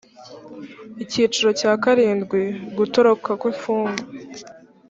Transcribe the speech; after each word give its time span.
icyiciro 1.03 1.49
cya 1.59 1.71
karindwi 1.83 2.41
ugutoroka 2.69 3.29
kw 3.39 3.45
imfungwa 3.51 3.93